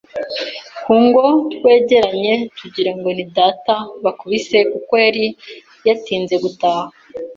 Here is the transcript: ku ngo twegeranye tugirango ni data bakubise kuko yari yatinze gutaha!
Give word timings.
ku 0.83 0.93
ngo 1.05 1.25
twegeranye 1.53 2.33
tugirango 2.59 3.09
ni 3.17 3.25
data 3.37 3.75
bakubise 4.03 4.57
kuko 4.71 4.93
yari 5.03 5.25
yatinze 5.87 6.35
gutaha! 6.43 6.87